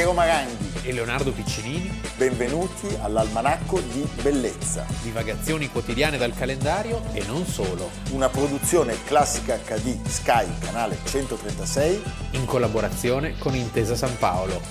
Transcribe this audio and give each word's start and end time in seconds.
Piero 0.00 0.14
Maranghi 0.14 0.80
e 0.88 0.94
Leonardo 0.94 1.30
Piccinini. 1.30 2.00
Benvenuti 2.16 2.88
all'Almanacco 3.02 3.80
di 3.80 4.08
Bellezza. 4.22 4.86
Divagazioni 5.02 5.68
quotidiane 5.68 6.16
dal 6.16 6.32
calendario 6.32 7.02
e 7.12 7.22
non 7.26 7.44
solo. 7.44 7.90
Una 8.12 8.30
produzione 8.30 8.96
classica 9.04 9.58
HD 9.58 10.02
Sky, 10.06 10.46
canale 10.58 10.96
136. 11.04 12.02
In 12.30 12.46
collaborazione 12.46 13.36
con 13.36 13.54
Intesa 13.54 13.94
San 13.94 14.16
Paolo. 14.16 14.62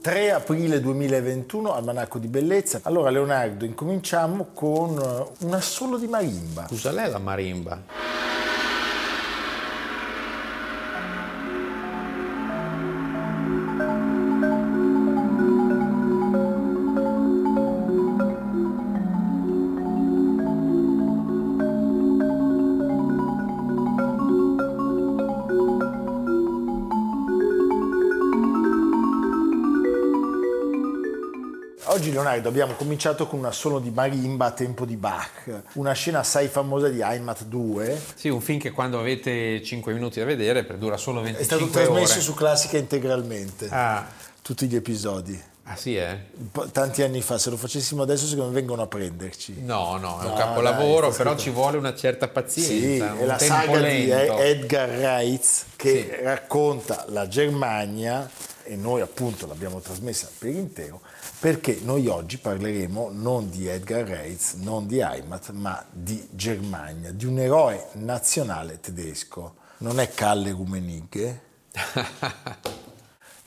3 0.00 0.32
aprile 0.32 0.80
2021, 0.80 1.72
Almanacco 1.72 2.18
di 2.18 2.26
Bellezza. 2.26 2.80
Allora 2.82 3.10
Leonardo, 3.10 3.64
incominciamo 3.64 4.48
con 4.52 4.98
eh, 4.98 5.44
un 5.44 5.54
assolo 5.54 5.96
di 5.96 6.08
marimba. 6.08 6.66
Cosa 6.68 6.90
è 6.90 7.08
la 7.08 7.18
marimba? 7.18 8.25
Leonardo 32.36 32.48
abbiamo 32.48 32.74
cominciato 32.74 33.26
con 33.26 33.40
un 33.40 33.46
assolo 33.46 33.78
di 33.78 33.90
marimba 33.90 34.46
a 34.46 34.50
tempo 34.50 34.84
di 34.84 34.96
Bach, 34.96 35.62
una 35.74 35.92
scena 35.92 36.20
assai 36.20 36.48
famosa 36.48 36.88
di 36.88 37.00
Heimat 37.00 37.44
2. 37.44 38.02
Sì, 38.14 38.28
un 38.28 38.40
film 38.40 38.58
che 38.58 38.70
quando 38.70 38.98
avete 38.98 39.62
5 39.62 39.92
minuti 39.92 40.18
da 40.18 40.24
vedere 40.24 40.66
dura 40.78 40.96
solo 40.96 41.20
25 41.20 41.56
ore. 41.56 41.64
È 41.64 41.68
stato 41.68 41.86
trasmesso 41.86 42.14
ore. 42.14 42.22
su 42.22 42.34
Classica 42.34 42.78
integralmente, 42.78 43.68
ah. 43.70 44.06
tutti 44.42 44.66
gli 44.66 44.76
episodi. 44.76 45.40
Ah 45.68 45.74
sì, 45.74 45.96
eh? 45.96 46.16
Tanti 46.70 47.02
anni 47.02 47.20
fa, 47.20 47.38
se 47.38 47.50
lo 47.50 47.56
facessimo 47.56 48.02
adesso 48.02 48.26
secondo 48.26 48.50
me 48.50 48.54
vengono 48.54 48.82
a 48.82 48.86
prenderci. 48.86 49.62
No, 49.62 49.96
no, 49.96 50.20
è 50.20 50.24
no, 50.24 50.30
un 50.30 50.36
capolavoro, 50.36 51.08
dai, 51.08 51.16
però 51.16 51.36
ci 51.36 51.50
vuole 51.50 51.76
una 51.76 51.92
certa 51.92 52.28
pazienza. 52.28 53.14
Sì, 53.14 53.22
è 53.22 53.24
la 53.24 53.38
saga 53.38 53.80
lento. 53.80 54.34
di 54.36 54.40
Edgar 54.42 54.88
Reitz 54.88 55.64
che 55.74 56.14
sì. 56.16 56.22
racconta 56.22 57.06
la 57.08 57.26
Germania 57.26 58.30
e 58.66 58.76
noi 58.76 59.00
appunto 59.00 59.46
l'abbiamo 59.46 59.80
trasmessa 59.80 60.28
per 60.38 60.50
intero 60.50 61.00
perché 61.38 61.80
noi 61.82 62.06
oggi 62.08 62.38
parleremo 62.38 63.10
non 63.12 63.48
di 63.50 63.66
Edgar 63.66 64.06
Reitz, 64.06 64.54
non 64.54 64.86
di 64.86 64.98
Heimat, 64.98 65.50
ma 65.50 65.84
di 65.90 66.26
Germania, 66.32 67.12
di 67.12 67.24
un 67.24 67.38
eroe 67.38 67.86
nazionale 67.92 68.80
tedesco. 68.80 69.54
Non 69.78 70.00
è 70.00 70.10
Kalle 70.10 70.50
Rummenigge. 70.50 71.40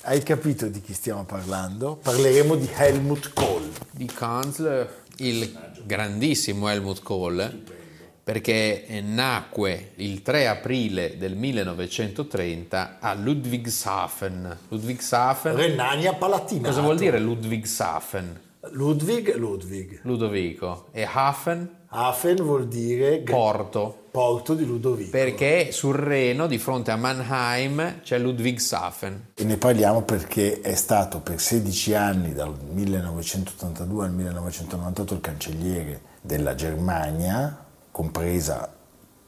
Hai 0.03 0.23
capito 0.23 0.67
di 0.67 0.81
chi 0.81 0.94
stiamo 0.94 1.26
parlando? 1.26 1.98
Parleremo 1.98 2.56
di 2.56 2.70
Helmut 2.73 3.33
Kohl. 3.33 3.70
Di 3.92 4.06
Kanzler, 4.06 5.04
il 5.17 5.73
grandissimo 5.83 6.70
Helmut 6.70 7.02
Kohl 7.02 7.78
perché 8.23 9.02
nacque 9.03 9.92
il 9.95 10.22
3 10.22 10.48
aprile 10.48 11.17
del 11.17 11.36
1930 11.36 12.98
a 13.00 13.14
Ludwigshafen. 13.14 14.58
Ludwigshafen. 14.70 15.56
Renania 15.56 16.14
Palatina. 16.14 16.67
Cosa 16.67 16.81
vuol 16.81 16.98
dire 16.98 17.20
Ludwigshafen? 17.20 18.48
Ludwig, 18.72 19.36
Ludwig. 19.36 20.02
Ludovico. 20.03 20.88
E 20.92 21.08
Hafen? 21.11 21.78
Hafen 21.88 22.36
vuol 22.36 22.67
dire 22.67 23.20
porto. 23.20 24.08
Porto 24.11 24.54
di 24.54 24.66
Ludovico. 24.66 25.11
Perché 25.11 25.72
sul 25.72 25.95
Reno, 25.95 26.45
di 26.45 26.58
fronte 26.58 26.92
a 26.92 26.95
Mannheim, 26.95 28.02
c'è 28.02 28.20
Ludwigshafen. 28.20 29.27
E 29.36 29.43
ne 29.43 29.58
parliamo 29.58 30.02
perché 30.02 30.61
è 30.61 30.76
stato 30.76 31.20
per 31.20 31.39
16 31.39 31.93
anni, 31.95 32.33
dal 32.33 32.54
1982 32.72 34.05
al 34.05 34.11
1998, 34.11 35.14
il 35.14 35.22
cancelliere 35.22 36.02
della 36.22 36.54
Germania, 36.54 37.66
compresa 37.99 38.73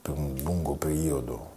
per 0.01 0.17
un 0.17 0.33
lungo 0.43 0.75
periodo 0.75 1.49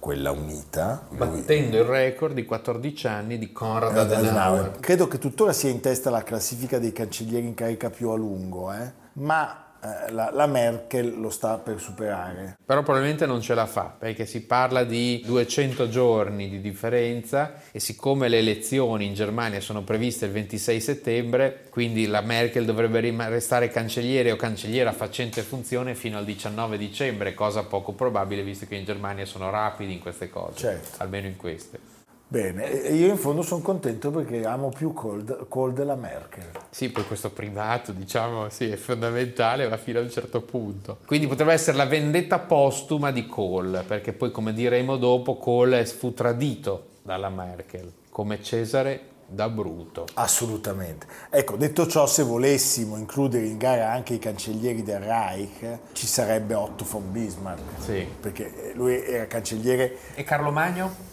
quella 0.00 0.30
unita. 0.30 1.06
Battendo 1.10 1.76
il 1.76 1.84
record 1.84 2.32
di 2.32 2.46
14 2.46 3.06
anni 3.06 3.36
di 3.36 3.52
Konrad 3.52 3.94
Adenauer. 3.94 4.80
Credo 4.80 5.06
che 5.06 5.18
tuttora 5.18 5.52
sia 5.52 5.68
in 5.68 5.80
testa 5.80 6.08
la 6.08 6.22
classifica 6.22 6.78
dei 6.78 6.92
cancellieri 6.92 7.46
in 7.46 7.52
carica 7.52 7.90
più 7.90 8.08
a 8.08 8.16
lungo, 8.16 8.72
eh? 8.72 8.90
ma 9.14 9.63
la, 10.10 10.30
la, 10.32 10.46
Merkel 10.46 11.20
lo 11.20 11.30
sta 11.30 11.58
per 11.58 11.80
superare. 11.80 12.56
Però 12.64 12.82
probabilmente 12.82 13.26
non 13.26 13.40
ce 13.40 13.54
la 13.54 13.66
fa 13.66 13.94
perché 13.98 14.24
si 14.24 14.42
parla 14.42 14.84
di 14.84 15.22
200 15.24 15.88
giorni 15.88 16.48
di 16.48 16.60
differenza 16.60 17.54
e 17.70 17.80
siccome 17.80 18.28
le 18.28 18.38
elezioni 18.38 19.06
in 19.06 19.14
Germania 19.14 19.60
sono 19.60 19.82
previste 19.82 20.26
il 20.26 20.32
26 20.32 20.80
settembre, 20.80 21.64
quindi 21.70 22.06
la 22.06 22.20
Merkel 22.22 22.64
dovrebbe 22.64 23.00
restare 23.28 23.68
cancelliere 23.68 24.32
o 24.32 24.36
cancelliera 24.36 24.92
facente 24.92 25.42
funzione 25.42 25.94
fino 25.94 26.16
al 26.16 26.24
19 26.24 26.78
dicembre, 26.78 27.34
cosa 27.34 27.64
poco 27.64 27.92
probabile 27.92 28.42
visto 28.42 28.66
che 28.66 28.76
in 28.76 28.84
Germania 28.84 29.26
sono 29.26 29.50
rapidi 29.50 29.92
in 29.92 30.00
queste 30.00 30.30
cose, 30.30 30.58
certo. 30.58 31.02
almeno 31.02 31.26
in 31.26 31.36
queste. 31.36 31.93
Bene, 32.34 32.66
io 32.66 33.06
in 33.06 33.16
fondo 33.16 33.42
sono 33.42 33.62
contento 33.62 34.10
perché 34.10 34.44
amo 34.44 34.68
più 34.68 34.92
Kohl 34.92 35.72
della 35.72 35.94
Merkel. 35.94 36.42
Sì, 36.68 36.90
poi 36.90 37.06
questo 37.06 37.30
privato, 37.30 37.92
diciamo, 37.92 38.48
sì, 38.48 38.68
è 38.70 38.74
fondamentale, 38.74 39.68
va 39.68 39.76
fino 39.76 40.00
a 40.00 40.02
un 40.02 40.10
certo 40.10 40.40
punto. 40.40 40.98
Quindi 41.06 41.28
potrebbe 41.28 41.52
essere 41.52 41.76
la 41.76 41.86
vendetta 41.86 42.40
postuma 42.40 43.12
di 43.12 43.28
Kohl, 43.28 43.84
perché 43.86 44.12
poi, 44.12 44.32
come 44.32 44.52
diremo 44.52 44.96
dopo, 44.96 45.36
Kohl 45.36 45.86
fu 45.86 46.12
tradito 46.12 46.86
dalla 47.02 47.28
Merkel, 47.28 47.92
come 48.10 48.42
Cesare 48.42 49.00
da 49.28 49.48
Bruto. 49.48 50.06
Assolutamente. 50.14 51.06
Ecco, 51.30 51.54
detto 51.54 51.86
ciò, 51.86 52.04
se 52.08 52.24
volessimo 52.24 52.96
includere 52.96 53.46
in 53.46 53.58
gara 53.58 53.92
anche 53.92 54.14
i 54.14 54.18
cancellieri 54.18 54.82
del 54.82 54.98
Reich, 54.98 55.78
ci 55.92 56.08
sarebbe 56.08 56.54
Otto 56.54 56.84
von 56.84 57.12
Bismarck. 57.12 57.62
Sì. 57.78 58.04
Perché 58.20 58.72
lui 58.74 59.00
era 59.04 59.28
cancelliere. 59.28 59.96
E 60.16 60.24
Carlo 60.24 60.50
Magno? 60.50 61.12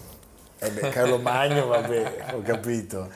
Eh 0.63 0.69
beh, 0.69 0.89
Carlo 0.89 1.17
Magno, 1.17 1.65
vabbè, 1.65 2.33
ho 2.35 2.41
capito. 2.43 3.09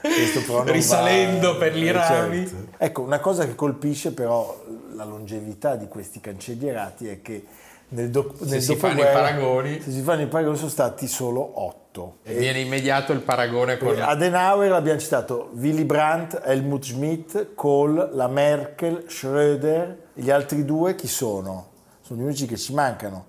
Risalendo 0.63 1.53
va... 1.53 1.59
per 1.59 1.75
gli 1.75 1.91
rami. 1.91 2.47
Certo. 2.47 2.75
Ecco, 2.75 3.01
una 3.03 3.19
cosa 3.19 3.45
che 3.45 3.53
colpisce 3.53 4.13
però 4.13 4.63
la 4.95 5.03
longevità 5.03 5.75
di 5.75 5.87
questi 5.87 6.19
cancellierati 6.19 7.07
è 7.07 7.21
che 7.21 7.45
nel, 7.89 8.09
do- 8.09 8.33
nel 8.39 8.63
si 8.63 8.75
fanno 8.75 9.01
i 9.01 9.03
paragoni. 9.03 9.79
Se 9.79 9.91
si 9.91 10.01
fanno 10.01 10.23
i 10.23 10.25
paragoni 10.25 10.57
sono 10.57 10.71
stati 10.71 11.07
solo 11.07 11.63
otto. 11.63 12.17
E, 12.23 12.33
e 12.33 12.37
viene 12.39 12.61
immediato 12.61 13.13
il 13.13 13.19
paragone 13.19 13.77
con... 13.77 13.95
Adenauer 13.95 14.71
abbiamo 14.71 14.99
citato 14.99 15.51
Willy 15.53 15.83
Brandt, 15.83 16.41
Helmut 16.43 16.83
Schmidt, 16.83 17.53
Kohl, 17.53 18.09
la 18.13 18.27
Merkel, 18.27 19.05
Schröder. 19.07 19.95
Gli 20.15 20.31
altri 20.31 20.65
due 20.65 20.95
chi 20.95 21.07
sono? 21.07 21.67
Sono 22.01 22.21
gli 22.21 22.23
unici 22.23 22.47
che 22.47 22.57
ci 22.57 22.73
mancano. 22.73 23.25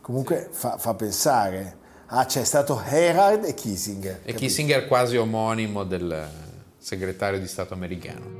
Comunque 0.00 0.48
sì. 0.50 0.58
fa, 0.58 0.76
fa 0.76 0.94
pensare. 0.94 1.78
Ah, 2.12 2.26
c'è 2.26 2.42
stato 2.42 2.82
Herald 2.84 3.44
e 3.44 3.54
Kissinger. 3.54 4.22
E? 4.24 4.34
Kissinger 4.34 4.88
quasi 4.88 5.16
omonimo 5.16 5.84
del 5.84 6.28
segretario 6.76 7.38
di 7.38 7.46
Stato 7.46 7.72
americano. 7.72 8.39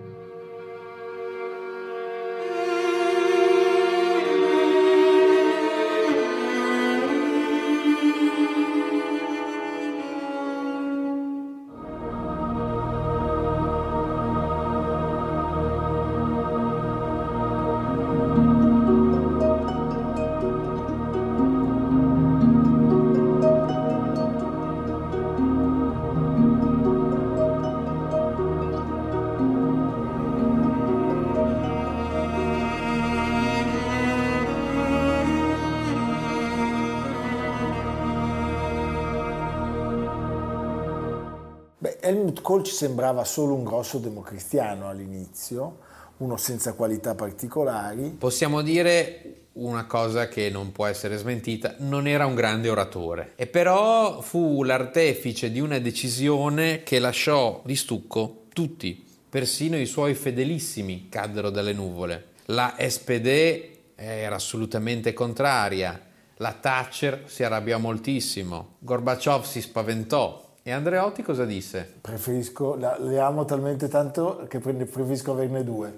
Helmut 42.00 42.40
Kohl 42.40 42.62
ci 42.62 42.72
sembrava 42.72 43.24
solo 43.24 43.54
un 43.54 43.64
grosso 43.64 43.98
democristiano 43.98 44.88
all'inizio, 44.88 45.78
uno 46.18 46.36
senza 46.36 46.72
qualità 46.72 47.14
particolari. 47.14 48.10
Possiamo 48.18 48.62
dire 48.62 49.34
una 49.52 49.84
cosa 49.86 50.28
che 50.28 50.48
non 50.48 50.72
può 50.72 50.86
essere 50.86 51.16
smentita, 51.16 51.74
non 51.78 52.06
era 52.06 52.26
un 52.26 52.34
grande 52.34 52.68
oratore 52.68 53.32
e 53.36 53.46
però 53.46 54.20
fu 54.20 54.62
l'artefice 54.62 55.50
di 55.50 55.60
una 55.60 55.78
decisione 55.78 56.82
che 56.82 56.98
lasciò 56.98 57.60
di 57.64 57.76
stucco 57.76 58.44
tutti, 58.52 59.04
persino 59.28 59.76
i 59.76 59.86
suoi 59.86 60.14
fedelissimi 60.14 61.08
caddero 61.08 61.50
dalle 61.50 61.72
nuvole. 61.72 62.26
La 62.46 62.76
SPD 62.78 63.68
era 63.94 64.36
assolutamente 64.36 65.12
contraria, 65.12 66.00
la 66.36 66.52
Thatcher 66.52 67.24
si 67.26 67.42
arrabbiò 67.42 67.78
moltissimo, 67.78 68.76
Gorbaciov 68.78 69.44
si 69.44 69.60
spaventò. 69.60 70.48
E 70.62 70.72
Andreotti 70.72 71.22
cosa 71.22 71.46
disse? 71.46 71.90
Preferisco, 72.02 72.74
la, 72.74 72.98
le 72.98 73.18
amo 73.18 73.46
talmente 73.46 73.88
tanto 73.88 74.46
che 74.46 74.58
preferisco 74.58 75.32
averne 75.32 75.64
due. 75.64 75.94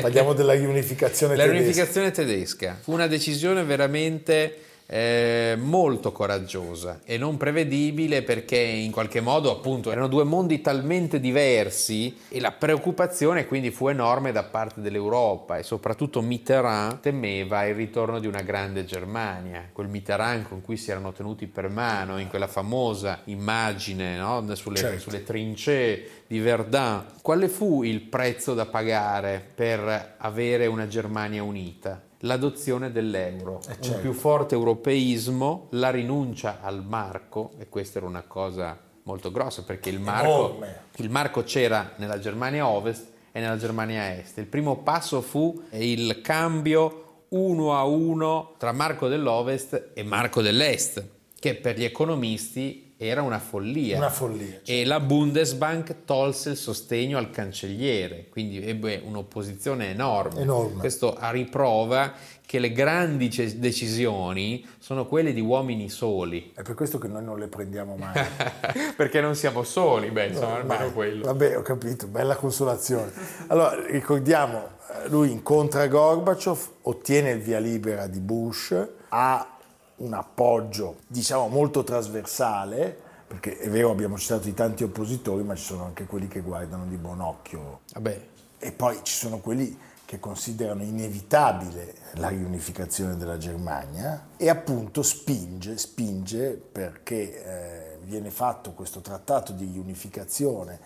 Parliamo 0.00 0.32
della 0.32 0.54
riunificazione 0.54 1.36
la 1.36 1.44
tedesca. 1.44 1.58
La 1.58 1.62
riunificazione 1.62 2.10
tedesca 2.10 2.76
fu 2.80 2.92
una 2.92 3.06
decisione 3.06 3.62
veramente 3.62 4.58
eh, 4.92 5.56
molto 5.56 6.10
coraggiosa 6.10 7.00
e 7.04 7.16
non 7.16 7.36
prevedibile 7.36 8.22
perché 8.22 8.58
in 8.58 8.90
qualche 8.90 9.20
modo 9.20 9.52
appunto 9.52 9.92
erano 9.92 10.08
due 10.08 10.24
mondi 10.24 10.60
talmente 10.60 11.20
diversi 11.20 12.16
e 12.28 12.40
la 12.40 12.50
preoccupazione 12.50 13.46
quindi 13.46 13.70
fu 13.70 13.86
enorme 13.86 14.32
da 14.32 14.42
parte 14.42 14.80
dell'Europa 14.80 15.58
e 15.58 15.62
soprattutto 15.62 16.20
Mitterrand 16.22 16.98
temeva 16.98 17.64
il 17.66 17.76
ritorno 17.76 18.18
di 18.18 18.26
una 18.26 18.42
grande 18.42 18.84
Germania, 18.84 19.68
quel 19.72 19.86
Mitterrand 19.86 20.48
con 20.48 20.60
cui 20.60 20.76
si 20.76 20.90
erano 20.90 21.12
tenuti 21.12 21.46
per 21.46 21.68
mano 21.68 22.18
in 22.18 22.26
quella 22.26 22.48
famosa 22.48 23.20
immagine 23.26 24.16
no? 24.16 24.44
sulle, 24.56 24.76
certo. 24.76 24.98
sulle 24.98 25.22
trincee 25.22 26.24
di 26.26 26.40
Verdun. 26.40 27.04
Quale 27.22 27.48
fu 27.48 27.84
il 27.84 28.00
prezzo 28.00 28.54
da 28.54 28.66
pagare 28.66 29.40
per 29.54 30.16
avere 30.18 30.66
una 30.66 30.88
Germania 30.88 31.44
unita? 31.44 32.08
L'adozione 32.20 32.92
dell'euro, 32.92 33.60
eh 33.68 33.74
certo. 33.74 33.92
un 33.92 34.00
più 34.00 34.12
forte 34.12 34.54
europeismo, 34.54 35.68
la 35.70 35.90
rinuncia 35.90 36.58
al 36.60 36.84
marco, 36.84 37.52
e 37.58 37.68
questa 37.68 37.98
era 37.98 38.06
una 38.06 38.22
cosa 38.22 38.78
molto 39.04 39.30
grossa 39.30 39.62
perché 39.64 39.88
il 39.88 40.00
marco, 40.00 40.58
il 40.96 41.10
marco 41.10 41.42
c'era 41.42 41.92
nella 41.96 42.18
Germania 42.18 42.66
Ovest 42.66 43.08
e 43.32 43.40
nella 43.40 43.56
Germania 43.56 44.16
Est. 44.16 44.38
Il 44.38 44.46
primo 44.46 44.78
passo 44.78 45.20
fu 45.20 45.62
il 45.70 46.20
cambio 46.20 47.24
uno 47.30 47.76
a 47.76 47.84
uno 47.84 48.54
tra 48.58 48.72
Marco 48.72 49.08
dell'Ovest 49.08 49.90
e 49.94 50.02
Marco 50.02 50.42
dell'Est, 50.42 51.04
che 51.38 51.54
per 51.54 51.78
gli 51.78 51.84
economisti 51.84 52.89
era 53.02 53.22
una 53.22 53.38
follia. 53.38 53.96
Una 53.96 54.10
follia 54.10 54.46
certo. 54.46 54.70
E 54.70 54.84
la 54.84 55.00
Bundesbank 55.00 56.04
tolse 56.04 56.50
il 56.50 56.56
sostegno 56.58 57.16
al 57.16 57.30
cancelliere, 57.30 58.26
quindi 58.28 58.62
ebbe 58.62 59.00
un'opposizione 59.02 59.88
enorme. 59.88 60.42
enorme. 60.42 60.80
Questo 60.80 61.16
a 61.16 61.30
riprova 61.30 62.12
che 62.44 62.58
le 62.58 62.72
grandi 62.72 63.28
decisioni 63.56 64.66
sono 64.78 65.06
quelle 65.06 65.32
di 65.32 65.40
uomini 65.40 65.88
soli. 65.88 66.52
È 66.54 66.60
per 66.60 66.74
questo 66.74 66.98
che 66.98 67.08
noi 67.08 67.24
non 67.24 67.38
le 67.38 67.46
prendiamo 67.46 67.96
mai. 67.96 68.22
Perché 68.94 69.22
non 69.22 69.34
siamo 69.34 69.62
soli, 69.62 70.10
beh, 70.10 70.26
insomma, 70.26 70.48
no, 70.48 70.54
almeno 70.56 70.84
mai. 70.84 70.92
quello. 70.92 71.24
Vabbè, 71.24 71.56
ho 71.56 71.62
capito, 71.62 72.06
bella 72.06 72.36
consolazione. 72.36 73.12
Allora, 73.46 73.82
ricordiamo, 73.86 74.72
eh, 75.04 75.08
lui 75.08 75.30
incontra 75.30 75.86
Gorbaciov, 75.86 76.68
ottiene 76.82 77.30
il 77.30 77.40
via 77.40 77.60
libera 77.60 78.06
di 78.08 78.20
Bush, 78.20 78.76
ha 79.08 79.58
un 80.00 80.14
appoggio, 80.14 80.98
diciamo, 81.06 81.48
molto 81.48 81.82
trasversale, 81.82 83.08
perché 83.26 83.58
è 83.58 83.68
vero 83.68 83.90
abbiamo 83.90 84.18
citato 84.18 84.48
i 84.48 84.54
tanti 84.54 84.82
oppositori, 84.84 85.42
ma 85.42 85.54
ci 85.54 85.64
sono 85.64 85.84
anche 85.84 86.04
quelli 86.04 86.28
che 86.28 86.40
guardano 86.40 86.86
di 86.86 86.96
buon 86.96 87.20
occhio. 87.20 87.80
Vabbè. 87.92 88.28
E 88.58 88.72
poi 88.72 88.98
ci 89.02 89.14
sono 89.14 89.38
quelli 89.38 89.78
che 90.04 90.18
considerano 90.18 90.82
inevitabile 90.82 91.94
la 92.14 92.28
riunificazione 92.28 93.16
della 93.16 93.38
Germania 93.38 94.30
e 94.36 94.48
appunto 94.48 95.02
spinge, 95.02 95.78
spinge 95.78 96.60
perché 96.60 97.44
eh, 97.44 97.98
viene 98.02 98.30
fatto 98.30 98.72
questo 98.72 99.00
trattato 99.00 99.52
di 99.52 99.66
riunificazione 99.66 100.80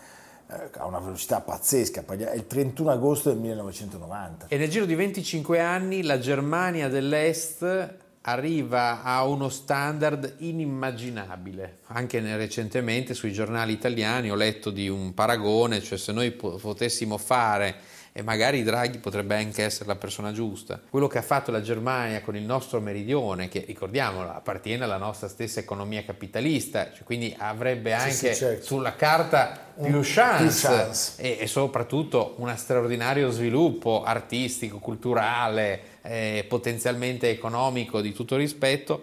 eh, 0.46 0.68
a 0.76 0.84
una 0.84 0.98
velocità 0.98 1.40
pazzesca, 1.40 2.04
è 2.06 2.34
il 2.34 2.46
31 2.46 2.90
agosto 2.90 3.30
del 3.30 3.38
1990. 3.38 4.48
E 4.48 4.58
nel 4.58 4.68
giro 4.68 4.84
di 4.84 4.94
25 4.94 5.58
anni 5.58 6.02
la 6.02 6.18
Germania 6.18 6.88
dell'Est 6.88 8.02
arriva 8.26 9.02
a 9.02 9.24
uno 9.24 9.48
standard 9.48 10.36
inimmaginabile. 10.38 11.78
Anche 11.88 12.20
recentemente 12.36 13.12
sui 13.12 13.32
giornali 13.32 13.72
italiani 13.72 14.30
ho 14.30 14.34
letto 14.34 14.70
di 14.70 14.88
un 14.88 15.12
paragone, 15.12 15.82
cioè 15.82 15.98
se 15.98 16.12
noi 16.12 16.30
potessimo 16.30 17.18
fare 17.18 17.76
e 18.16 18.22
magari 18.22 18.62
Draghi 18.62 18.98
potrebbe 18.98 19.34
anche 19.34 19.64
essere 19.64 19.86
la 19.86 19.96
persona 19.96 20.30
giusta. 20.30 20.80
Quello 20.88 21.08
che 21.08 21.18
ha 21.18 21.22
fatto 21.22 21.50
la 21.50 21.60
Germania 21.60 22.20
con 22.20 22.36
il 22.36 22.44
nostro 22.44 22.80
meridione, 22.80 23.48
che 23.48 23.64
ricordiamolo 23.66 24.30
appartiene 24.30 24.84
alla 24.84 24.98
nostra 24.98 25.26
stessa 25.26 25.58
economia 25.58 26.04
capitalista, 26.04 26.92
cioè 26.92 27.02
quindi 27.02 27.34
avrebbe 27.36 27.92
anche 27.92 28.12
sì, 28.12 28.28
sì, 28.28 28.34
certo. 28.36 28.66
sulla 28.66 28.94
carta 28.94 29.72
più 29.82 29.98
chance, 30.04 30.44
più 30.44 30.76
chance. 30.76 31.20
E, 31.20 31.38
e, 31.40 31.46
soprattutto 31.48 32.36
un 32.38 32.56
straordinario 32.56 33.30
sviluppo 33.30 34.04
artistico, 34.04 34.78
culturale, 34.78 35.80
eh, 36.02 36.46
potenzialmente 36.48 37.30
economico 37.30 38.00
di 38.00 38.12
tutto 38.12 38.36
rispetto 38.36 39.02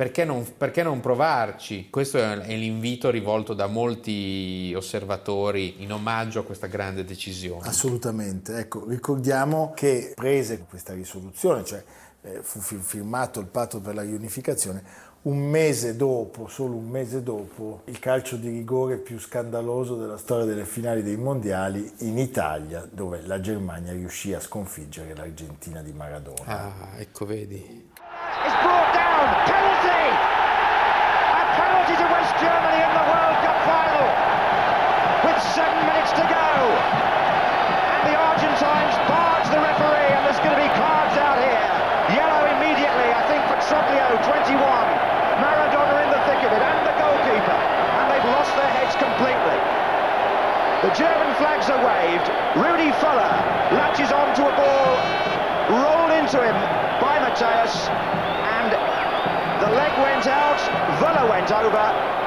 perché 0.00 0.24
non, 0.24 0.46
perché 0.56 0.82
non, 0.82 1.00
provarci? 1.00 1.90
Questo 1.90 2.16
è 2.16 2.56
l'invito 2.56 3.10
rivolto 3.10 3.52
da 3.52 3.66
molti 3.66 4.72
osservatori 4.74 5.82
in 5.82 5.92
omaggio 5.92 6.40
a 6.40 6.42
questa 6.42 6.68
grande 6.68 7.04
decisione. 7.04 7.68
Assolutamente, 7.68 8.56
ecco, 8.56 8.88
ricordiamo 8.88 9.74
che 9.76 10.14
prese 10.14 10.64
questa 10.66 10.94
risoluzione, 10.94 11.66
cioè 11.66 11.84
eh, 12.22 12.38
fu 12.40 12.60
firmato 12.60 13.40
il 13.40 13.46
patto 13.48 13.80
per 13.80 13.94
la 13.94 14.00
riunificazione, 14.00 14.82
un 15.22 15.36
mese 15.36 15.94
dopo, 15.96 16.48
solo 16.48 16.76
un 16.76 16.88
mese 16.88 17.22
dopo, 17.22 17.82
il 17.84 17.98
calcio 17.98 18.36
di 18.36 18.48
rigore 18.48 18.96
più 18.96 19.18
scandaloso 19.18 19.96
della 19.96 20.16
storia 20.16 20.46
delle 20.46 20.64
finali 20.64 21.02
dei 21.02 21.18
mondiali 21.18 21.92
in 21.98 22.16
Italia, 22.16 22.88
dove 22.90 23.20
la 23.26 23.38
Germania 23.38 23.92
riuscì 23.92 24.32
a 24.32 24.40
sconfiggere 24.40 25.14
l'Argentina 25.14 25.82
di 25.82 25.92
Maradona. 25.92 26.46
Ah, 26.46 26.88
ecco, 26.96 27.26
vedi. 27.26 27.88
Germany 32.40 32.80
in 32.80 32.92
the 32.96 33.04
World 33.04 33.36
Cup 33.44 33.58
final 33.68 34.06
with 35.28 35.36
seven 35.52 35.76
minutes 35.84 36.08
to 36.16 36.24
go. 36.24 36.48
And 36.48 38.02
the 38.08 38.16
Argentines 38.16 38.96
barge 39.04 39.44
the 39.52 39.60
referee 39.60 40.08
and 40.16 40.24
there's 40.24 40.40
going 40.40 40.56
to 40.56 40.62
be 40.64 40.72
cards 40.72 41.20
out 41.20 41.36
here. 41.36 41.68
Yellow 42.16 42.48
immediately, 42.56 43.08
I 43.12 43.22
think, 43.28 43.44
for 43.44 43.60
Troglio, 43.68 44.16
21. 44.24 44.56
Maradona 44.56 46.00
in 46.00 46.10
the 46.16 46.22
thick 46.24 46.40
of 46.40 46.50
it 46.56 46.64
and 46.64 46.80
the 46.88 46.96
goalkeeper. 46.96 47.60
And 48.00 48.04
they've 48.08 48.30
lost 48.32 48.56
their 48.56 48.72
heads 48.72 48.96
completely. 48.96 49.58
The 50.80 50.96
German 50.96 51.36
flags 51.36 51.68
are 51.68 51.76
waved. 51.84 52.24
Rudy 52.56 52.88
Fuller 53.04 53.36
latches 53.76 54.16
on 54.16 54.32
to 54.40 54.48
a 54.48 54.54
ball 54.56 54.96
rolled 55.76 56.10
into 56.16 56.40
him 56.40 56.56
by 57.04 57.20
and 57.20 58.29
the 59.70 59.76
leg 59.76 59.92
went 60.02 60.26
out, 60.26 60.58
Villa 60.98 61.30
went 61.30 61.50
over 61.50 62.18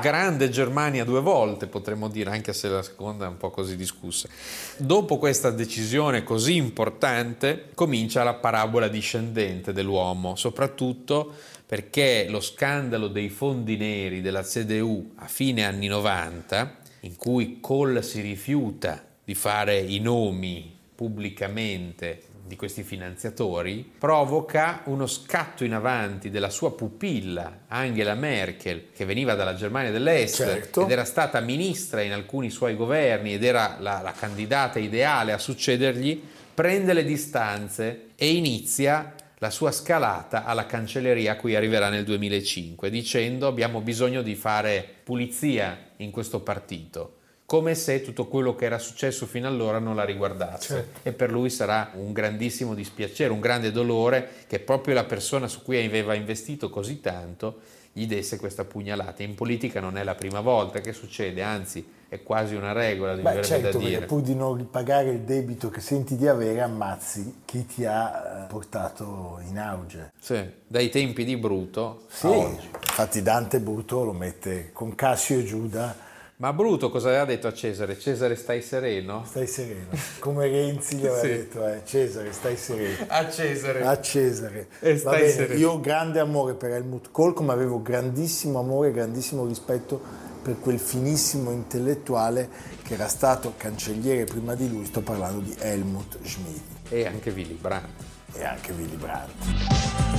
grande 0.00 0.50
Germania 0.50 1.02
due 1.02 1.22
volte, 1.22 1.66
potremmo 1.66 2.08
dire, 2.08 2.28
anche 2.28 2.52
se 2.52 2.68
la 2.68 2.82
seconda 2.82 3.24
è 3.24 3.28
un 3.28 3.38
po' 3.38 3.48
così 3.48 3.74
discussa. 3.74 4.28
Dopo 4.76 5.16
questa 5.16 5.50
decisione 5.50 6.22
così 6.22 6.56
importante 6.56 7.70
comincia 7.74 8.22
la 8.22 8.34
parabola 8.34 8.88
discendente 8.88 9.72
dell'uomo, 9.72 10.36
soprattutto 10.36 11.32
perché 11.64 12.26
lo 12.28 12.40
scandalo 12.40 13.08
dei 13.08 13.30
fondi 13.30 13.78
neri 13.78 14.20
della 14.20 14.42
CDU 14.42 15.12
a 15.16 15.26
fine 15.26 15.64
anni 15.64 15.86
90, 15.86 16.76
in 17.00 17.16
cui 17.16 17.60
Kohl 17.62 18.04
si 18.04 18.20
rifiuta 18.20 19.02
di 19.24 19.34
fare 19.34 19.78
i 19.78 20.00
nomi 20.00 20.73
pubblicamente 20.94 22.32
di 22.46 22.56
questi 22.56 22.82
finanziatori 22.82 23.92
provoca 23.98 24.82
uno 24.84 25.06
scatto 25.06 25.64
in 25.64 25.72
avanti 25.72 26.30
della 26.30 26.50
sua 26.50 26.74
pupilla 26.74 27.60
Angela 27.68 28.14
Merkel, 28.14 28.88
che 28.94 29.04
veniva 29.06 29.34
dalla 29.34 29.54
Germania 29.54 29.90
dell'Est 29.90 30.36
certo. 30.36 30.82
ed 30.84 30.90
era 30.90 31.04
stata 31.04 31.40
ministra 31.40 32.02
in 32.02 32.12
alcuni 32.12 32.50
suoi 32.50 32.76
governi 32.76 33.32
ed 33.32 33.44
era 33.44 33.76
la, 33.80 34.00
la 34.02 34.12
candidata 34.12 34.78
ideale 34.78 35.32
a 35.32 35.38
succedergli, 35.38 36.22
prende 36.54 36.92
le 36.92 37.04
distanze 37.04 38.10
e 38.14 38.34
inizia 38.34 39.14
la 39.38 39.50
sua 39.50 39.72
scalata 39.72 40.44
alla 40.44 40.66
cancelleria 40.66 41.32
a 41.32 41.36
cui 41.36 41.56
arriverà 41.56 41.88
nel 41.88 42.04
2005, 42.04 42.90
dicendo 42.90 43.46
abbiamo 43.46 43.80
bisogno 43.80 44.22
di 44.22 44.34
fare 44.34 44.86
pulizia 45.02 45.90
in 45.96 46.10
questo 46.10 46.40
partito 46.40 47.18
come 47.54 47.76
se 47.76 48.02
tutto 48.02 48.26
quello 48.26 48.56
che 48.56 48.64
era 48.64 48.80
successo 48.80 49.26
fino 49.26 49.46
allora 49.46 49.78
non 49.78 49.94
la 49.94 50.04
riguardasse 50.04 50.66
certo. 50.66 51.08
e 51.08 51.12
per 51.12 51.30
lui 51.30 51.50
sarà 51.50 51.92
un 51.94 52.12
grandissimo 52.12 52.74
dispiacere, 52.74 53.30
un 53.30 53.38
grande 53.38 53.70
dolore 53.70 54.28
che 54.48 54.58
proprio 54.58 54.94
la 54.94 55.04
persona 55.04 55.46
su 55.46 55.62
cui 55.62 55.84
aveva 55.84 56.14
investito 56.14 56.68
così 56.68 57.00
tanto 57.00 57.60
gli 57.92 58.08
desse 58.08 58.38
questa 58.38 58.64
pugnalata. 58.64 59.22
In 59.22 59.36
politica 59.36 59.78
non 59.78 59.96
è 59.96 60.02
la 60.02 60.16
prima 60.16 60.40
volta 60.40 60.80
che 60.80 60.92
succede, 60.92 61.44
anzi 61.44 61.86
è 62.08 62.24
quasi 62.24 62.56
una 62.56 62.72
regola, 62.72 63.14
Beh, 63.14 63.42
certo, 63.44 63.78
da 63.78 63.84
dire. 63.84 64.06
pur 64.06 64.20
di 64.20 64.34
non 64.34 64.56
ripagare 64.56 65.10
il 65.10 65.20
debito 65.20 65.70
che 65.70 65.80
senti 65.80 66.16
di 66.16 66.26
avere, 66.26 66.60
ammazzi 66.60 67.42
chi 67.44 67.66
ti 67.66 67.84
ha 67.84 68.46
eh, 68.46 68.48
portato 68.48 69.38
in 69.48 69.60
auge. 69.60 70.10
Sì, 70.18 70.44
dai 70.66 70.88
tempi 70.88 71.24
di 71.24 71.36
Bruto 71.36 72.06
sì, 72.08 72.26
Infatti 72.26 73.22
Dante 73.22 73.60
Bruto 73.60 74.02
lo 74.02 74.12
mette 74.12 74.70
con 74.72 74.96
Cassio 74.96 75.38
e 75.38 75.44
Giuda 75.44 76.03
Ma 76.44 76.52
Bruto 76.52 76.90
cosa 76.90 77.08
aveva 77.08 77.24
detto 77.24 77.46
a 77.46 77.54
Cesare? 77.54 77.98
Cesare 77.98 78.36
stai 78.36 78.60
sereno? 78.60 79.24
Stai 79.26 79.46
sereno, 79.46 79.86
come 80.18 80.46
Renzi 80.46 80.96
gli 80.96 81.06
aveva 81.06 81.20
sì. 81.20 81.28
detto, 81.28 81.66
eh, 81.66 81.80
Cesare 81.86 82.32
stai 82.32 82.58
sereno. 82.58 83.06
A 83.08 83.30
Cesare. 83.30 83.82
A 83.82 83.98
Cesare. 83.98 84.68
E 84.80 84.98
stai 84.98 85.20
bene, 85.20 85.32
sereno. 85.32 85.58
Io 85.58 85.70
ho 85.70 85.80
grande 85.80 86.20
amore 86.20 86.52
per 86.52 86.72
Helmut 86.72 87.10
Kohl, 87.12 87.32
come 87.32 87.52
avevo 87.52 87.80
grandissimo 87.80 88.58
amore 88.58 88.90
e 88.90 88.92
grandissimo 88.92 89.46
rispetto 89.46 89.98
per 90.42 90.60
quel 90.60 90.78
finissimo 90.78 91.50
intellettuale 91.50 92.50
che 92.82 92.92
era 92.92 93.08
stato 93.08 93.54
cancelliere 93.56 94.24
prima 94.24 94.54
di 94.54 94.68
lui, 94.68 94.84
sto 94.84 95.00
parlando 95.00 95.40
di 95.40 95.56
Helmut 95.58 96.18
Schmidt. 96.24 96.90
E 96.90 97.06
anche 97.06 97.30
Willy 97.30 97.54
Brandt. 97.54 98.02
E 98.34 98.44
anche 98.44 98.70
Willy 98.72 98.96
Brandt. 98.96 100.13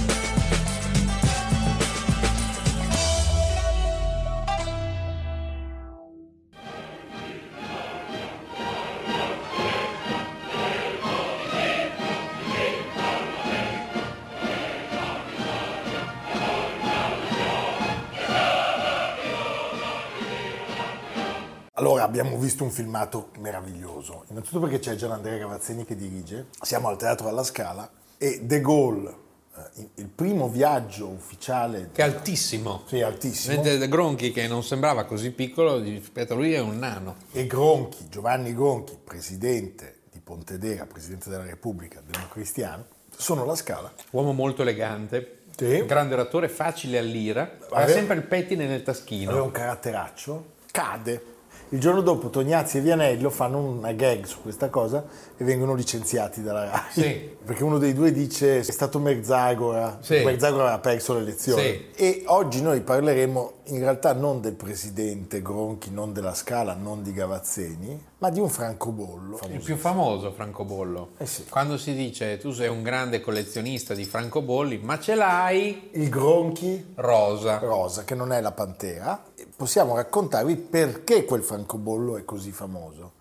Abbiamo 22.05 22.37
visto 22.37 22.63
un 22.63 22.71
filmato 22.71 23.29
meraviglioso, 23.39 24.25
innanzitutto 24.29 24.61
perché 24.61 24.79
c'è 24.79 24.95
Gian 24.95 25.11
Andrea 25.11 25.37
Gavazzeni 25.37 25.85
che 25.85 25.95
dirige, 25.95 26.47
siamo 26.61 26.87
al 26.87 26.97
Teatro 26.97 27.27
alla 27.27 27.43
Scala 27.43 27.89
e 28.17 28.41
De 28.43 28.61
Gaulle, 28.61 29.15
eh, 29.57 29.89
il 29.95 30.07
primo 30.07 30.47
viaggio 30.47 31.07
ufficiale... 31.07 31.89
Che 31.91 32.01
è 32.01 32.05
altissimo. 32.05 32.83
Sì, 32.85 33.01
altissimo. 33.01 33.55
Mentre 33.55 33.87
Gronchi, 33.87 34.31
che 34.31 34.47
non 34.47 34.63
sembrava 34.63 35.05
così 35.05 35.31
piccolo, 35.31 35.79
rispetto 35.79 36.33
a 36.33 36.35
lui 36.35 36.53
è 36.53 36.59
un 36.59 36.77
nano. 36.77 37.15
E 37.31 37.47
Gronchi, 37.47 38.07
Giovanni 38.07 38.53
Gronchi, 38.53 38.97
presidente 39.03 40.01
di 40.11 40.19
Pontedera, 40.19 40.85
presidente 40.85 41.29
della 41.29 41.45
Repubblica 41.45 42.01
Democristiano, 42.05 42.85
sono 43.15 43.43
alla 43.43 43.55
Scala. 43.55 43.91
Uomo 44.11 44.31
molto 44.31 44.61
elegante, 44.61 45.43
sì. 45.57 45.83
grande 45.85 46.13
oratore, 46.13 46.49
facile 46.49 46.99
all'ira, 46.99 47.57
aveva 47.71 47.91
sempre 47.91 48.15
il 48.15 48.23
pettine 48.23 48.67
nel 48.67 48.83
taschino. 48.83 49.31
Aveva 49.31 49.45
un 49.45 49.51
caratteraccio, 49.51 50.53
cade 50.71 51.33
il 51.69 51.79
giorno 51.79 52.01
dopo 52.01 52.29
Tognazzi 52.29 52.77
e 52.77 52.81
Vianello 52.81 53.29
fanno 53.29 53.59
una 53.59 53.91
gag 53.91 54.25
su 54.25 54.41
questa 54.41 54.69
cosa 54.69 55.05
e 55.35 55.43
vengono 55.43 55.73
licenziati 55.73 56.43
dalla 56.43 56.65
RAI. 56.65 56.91
Sì. 56.91 57.33
Perché 57.45 57.63
uno 57.63 57.77
dei 57.77 57.93
due 57.93 58.11
dice 58.11 58.59
è 58.59 58.63
stato 58.63 58.99
Merzagora, 58.99 59.99
sì. 60.01 60.23
Merzagora 60.23 60.73
ha 60.73 60.79
perso 60.79 61.13
le 61.13 61.21
elezioni. 61.21 61.61
Sì. 61.61 61.85
E 61.95 62.23
oggi 62.27 62.61
noi 62.61 62.81
parleremo 62.81 63.53
in 63.65 63.79
realtà 63.79 64.13
non 64.13 64.41
del 64.41 64.53
presidente 64.53 65.41
Gronchi, 65.41 65.91
non 65.91 66.13
della 66.13 66.33
Scala, 66.35 66.73
non 66.73 67.01
di 67.01 67.13
Gavazzeni, 67.13 68.03
ma 68.19 68.29
di 68.29 68.39
un 68.39 68.49
francobollo. 68.49 69.39
Il 69.49 69.61
più 69.61 69.75
famoso 69.75 70.31
francobollo. 70.31 71.11
Eh 71.17 71.25
sì. 71.25 71.45
Quando 71.49 71.77
si 71.77 71.93
dice 71.93 72.37
tu 72.37 72.51
sei 72.51 72.67
un 72.67 72.83
grande 72.83 73.21
collezionista 73.21 73.93
di 73.93 74.05
francobolli, 74.05 74.77
ma 74.77 74.99
ce 74.99 75.15
l'hai? 75.15 75.89
Il 75.93 76.09
Gronchi 76.09 76.93
rosa. 76.95 77.57
Rosa, 77.57 78.03
che 78.03 78.15
non 78.15 78.31
è 78.31 78.41
la 78.41 78.51
pantera. 78.51 79.23
Possiamo 79.57 79.95
raccontarvi 79.95 80.57
perché 80.57 81.23
quel 81.23 81.41
francobollo 81.41 82.17
è 82.17 82.25
così 82.25 82.51
famoso. 82.51 83.13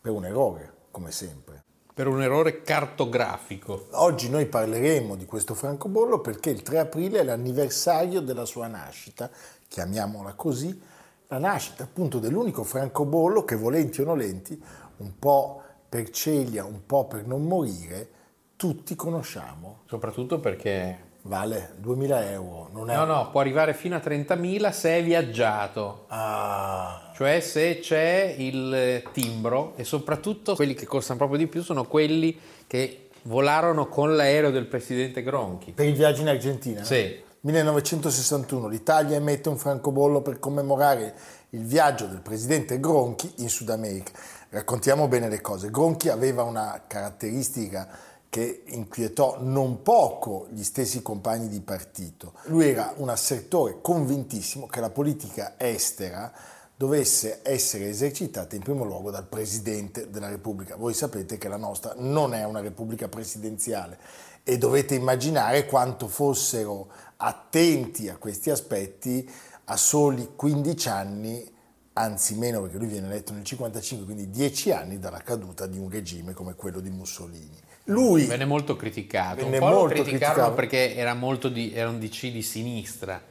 Per 0.00 0.12
un 0.12 0.24
errore, 0.24 0.72
come 0.92 1.10
sempre. 1.10 1.64
Per 1.92 2.06
un 2.06 2.22
errore 2.22 2.62
cartografico. 2.62 3.88
Oggi 3.94 4.30
noi 4.30 4.46
parleremo 4.46 5.16
di 5.16 5.26
questo 5.26 5.54
francobollo 5.54 6.20
perché 6.20 6.50
il 6.50 6.62
3 6.62 6.78
aprile 6.78 7.18
è 7.18 7.24
l'anniversario 7.24 8.20
della 8.20 8.44
sua 8.44 8.68
nascita, 8.68 9.28
chiamiamola 9.66 10.34
così, 10.34 10.80
la 11.26 11.38
nascita 11.38 11.82
appunto 11.82 12.20
dell'unico 12.20 12.62
francobollo 12.62 13.44
che 13.44 13.56
volenti 13.56 14.00
o 14.00 14.04
nolenti, 14.04 14.62
un 14.98 15.18
po' 15.18 15.60
per 15.88 16.10
celia, 16.10 16.64
un 16.64 16.86
po' 16.86 17.08
per 17.08 17.26
non 17.26 17.42
morire, 17.42 18.10
tutti 18.54 18.94
conosciamo. 18.94 19.80
Soprattutto 19.86 20.38
perché 20.38 21.09
vale 21.22 21.74
2000 21.76 22.30
euro. 22.30 22.68
Non 22.72 22.90
è... 22.90 22.94
No, 22.94 23.04
no, 23.04 23.30
può 23.30 23.40
arrivare 23.40 23.74
fino 23.74 23.96
a 23.96 23.98
30.000 23.98 24.70
se 24.70 24.98
è 24.98 25.02
viaggiato. 25.02 26.06
Ah. 26.08 27.10
Cioè 27.14 27.40
se 27.40 27.78
c'è 27.80 28.34
il 28.38 29.02
timbro 29.12 29.74
e 29.76 29.84
soprattutto 29.84 30.54
quelli 30.54 30.74
che 30.74 30.86
costano 30.86 31.18
proprio 31.18 31.38
di 31.38 31.46
più 31.46 31.62
sono 31.62 31.84
quelli 31.84 32.38
che 32.66 33.08
volarono 33.22 33.88
con 33.88 34.16
l'aereo 34.16 34.50
del 34.50 34.66
presidente 34.66 35.22
Gronchi. 35.22 35.72
Per 35.72 35.86
il 35.86 35.94
viaggio 35.94 36.22
in 36.22 36.28
Argentina? 36.28 36.82
Sì. 36.82 37.28
1961 37.42 38.68
l'Italia 38.68 39.16
emette 39.16 39.48
un 39.48 39.56
francobollo 39.56 40.20
per 40.20 40.38
commemorare 40.38 41.14
il 41.50 41.64
viaggio 41.64 42.06
del 42.06 42.20
presidente 42.20 42.78
Gronchi 42.78 43.32
in 43.38 43.48
Sud 43.48 43.70
America. 43.70 44.12
Raccontiamo 44.50 45.08
bene 45.08 45.28
le 45.28 45.40
cose. 45.40 45.70
Gronchi 45.70 46.08
aveva 46.08 46.42
una 46.42 46.82
caratteristica 46.86 47.88
che 48.30 48.62
inquietò 48.66 49.38
non 49.40 49.82
poco 49.82 50.46
gli 50.50 50.62
stessi 50.62 51.02
compagni 51.02 51.48
di 51.48 51.60
partito. 51.60 52.34
Lui 52.44 52.68
era 52.68 52.94
un 52.96 53.08
assertore 53.08 53.80
convintissimo 53.82 54.68
che 54.68 54.80
la 54.80 54.90
politica 54.90 55.54
estera 55.58 56.32
dovesse 56.76 57.40
essere 57.42 57.88
esercitata 57.88 58.54
in 58.54 58.62
primo 58.62 58.84
luogo 58.84 59.10
dal 59.10 59.26
Presidente 59.26 60.10
della 60.10 60.28
Repubblica. 60.28 60.76
Voi 60.76 60.94
sapete 60.94 61.38
che 61.38 61.48
la 61.48 61.56
nostra 61.56 61.92
non 61.98 62.32
è 62.32 62.44
una 62.44 62.60
Repubblica 62.60 63.08
presidenziale 63.08 63.98
e 64.44 64.56
dovete 64.56 64.94
immaginare 64.94 65.66
quanto 65.66 66.06
fossero 66.06 66.88
attenti 67.16 68.08
a 68.08 68.16
questi 68.16 68.48
aspetti 68.48 69.28
a 69.64 69.76
soli 69.76 70.30
15 70.36 70.88
anni, 70.88 71.52
anzi 71.94 72.36
meno 72.36 72.62
perché 72.62 72.78
lui 72.78 72.86
viene 72.86 73.08
eletto 73.08 73.32
nel 73.32 73.42
1955, 73.42 74.06
quindi 74.06 74.30
10 74.30 74.70
anni 74.70 74.98
dalla 74.98 75.20
caduta 75.20 75.66
di 75.66 75.78
un 75.78 75.90
regime 75.90 76.32
come 76.32 76.54
quello 76.54 76.80
di 76.80 76.90
Mussolini. 76.90 77.60
Lui 77.90 78.24
venne 78.24 78.44
molto 78.44 78.76
criticato, 78.76 79.44
venne 79.44 79.58
un 79.58 79.68
po' 79.68 79.78
molto 79.78 80.02
criticato. 80.02 80.52
perché 80.54 80.94
era, 80.94 81.14
molto 81.14 81.48
di, 81.48 81.72
era 81.72 81.88
un 81.88 81.98
DC 81.98 82.28
di 82.28 82.42
sinistra 82.42 83.22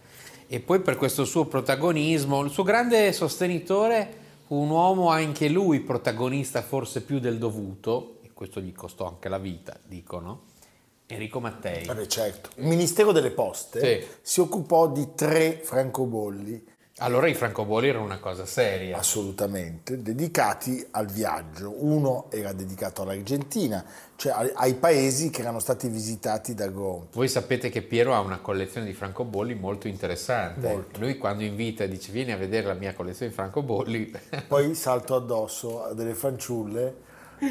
e 0.47 0.59
poi 0.59 0.79
per 0.81 0.97
questo 0.97 1.25
suo 1.25 1.45
protagonismo, 1.45 2.41
il 2.41 2.49
suo 2.49 2.63
grande 2.63 3.13
sostenitore 3.13 4.11
fu 4.47 4.55
un 4.55 4.71
uomo 4.71 5.09
anche 5.09 5.47
lui 5.47 5.79
protagonista 5.79 6.63
forse 6.63 7.01
più 7.03 7.19
del 7.19 7.37
dovuto, 7.37 8.17
e 8.23 8.31
questo 8.33 8.59
gli 8.59 8.73
costò 8.73 9.07
anche 9.07 9.29
la 9.29 9.37
vita, 9.37 9.79
dicono, 9.85 10.45
Enrico 11.05 11.39
Mattei. 11.39 11.85
Vabbè, 11.85 12.07
certo. 12.07 12.49
Il 12.55 12.65
Ministero 12.65 13.11
delle 13.11 13.29
Poste 13.29 13.79
Sì. 14.01 14.07
si 14.21 14.39
occupò 14.39 14.91
di 14.91 15.09
tre 15.15 15.59
francobolli 15.63 16.65
Allora 16.99 17.27
i 17.27 17.33
francobolli 17.33 17.87
erano 17.87 18.03
una 18.03 18.19
cosa 18.19 18.45
seria. 18.45 18.97
assolutamente 18.97 20.01
dedicati 20.01 20.85
al 20.91 21.07
viaggio. 21.07 21.73
Uno 21.83 22.27
era 22.29 22.51
dedicato 22.51 23.03
all'Argentina, 23.03 23.83
cioè 24.15 24.51
ai, 24.53 24.73
paesi 24.75 25.29
che 25.29 25.41
erano 25.41 25.59
stati 25.59 25.87
visitati 25.87 26.53
da 26.53 26.67
Gronchi. 26.67 27.15
Voi 27.17 27.29
sapete 27.29 27.69
che 27.69 27.81
Piero 27.81 28.13
ha 28.13 28.19
una 28.19 28.39
collezione 28.39 28.85
di 28.85 28.93
francobolli 28.93 29.55
molto 29.55 29.87
interessante. 29.87 30.67
Molto. 30.67 30.99
Lui 30.99 31.17
quando 31.17 31.43
invita 31.43 31.83
e 31.83 31.87
dice 31.87 32.11
vieni 32.11 32.31
a 32.31 32.37
vedere 32.37 32.67
la 32.67 32.73
mia 32.73 32.93
collezione 32.93 33.29
di 33.31 33.35
francobolli, 33.37 34.11
Poi 34.47 34.75
salto 34.75 35.15
addosso 35.15 35.83
a 35.85 35.93
delle 35.93 36.13
fanciulle 36.13 37.07